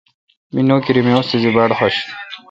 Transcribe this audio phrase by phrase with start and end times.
[0.53, 2.05] می نوکری می استادی باڑخوش این۔